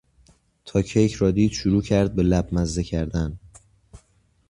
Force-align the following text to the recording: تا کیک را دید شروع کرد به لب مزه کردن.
تا 0.65 0.81
کیک 0.81 1.13
را 1.13 1.31
دید 1.31 1.51
شروع 1.51 1.81
کرد 1.81 2.15
به 2.15 2.23
لب 2.23 2.53
مزه 2.53 2.83
کردن. 2.83 3.39